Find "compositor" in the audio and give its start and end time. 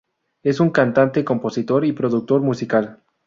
1.23-1.85